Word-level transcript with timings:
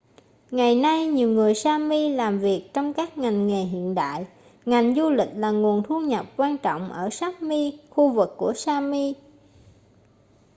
ngày 0.51 0.75
nay 0.75 1.05
nhiều 1.05 1.29
người 1.29 1.55
sami 1.55 2.09
làm 2.09 2.39
việc 2.39 2.69
trong 2.73 2.93
các 2.93 3.17
ngành 3.17 3.47
nghề 3.47 3.63
hiện 3.63 3.95
đại 3.95 4.27
ngành 4.65 4.95
du 4.95 5.09
lịch 5.09 5.29
là 5.33 5.51
nguồn 5.51 5.83
thu 5.87 5.99
nhập 5.99 6.25
quan 6.37 6.57
trọng 6.57 6.91
ở 6.91 7.09
sapmi 7.09 7.79
khu 7.91 8.09
vực 8.13 8.29
của 8.37 8.53
sami 8.53 9.13